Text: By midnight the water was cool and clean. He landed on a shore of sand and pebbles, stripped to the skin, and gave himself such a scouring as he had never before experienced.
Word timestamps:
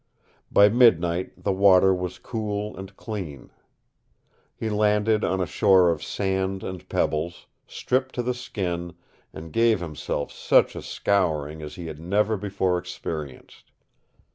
By 0.51 0.67
midnight 0.67 1.43
the 1.43 1.51
water 1.51 1.93
was 1.93 2.17
cool 2.17 2.75
and 2.75 2.95
clean. 2.97 3.51
He 4.55 4.67
landed 4.67 5.23
on 5.23 5.39
a 5.39 5.45
shore 5.45 5.91
of 5.91 6.01
sand 6.03 6.63
and 6.63 6.89
pebbles, 6.89 7.45
stripped 7.67 8.15
to 8.15 8.23
the 8.23 8.33
skin, 8.33 8.95
and 9.31 9.53
gave 9.53 9.79
himself 9.79 10.31
such 10.31 10.75
a 10.75 10.81
scouring 10.81 11.61
as 11.61 11.75
he 11.75 11.85
had 11.85 11.99
never 11.99 12.35
before 12.35 12.79
experienced. 12.79 13.65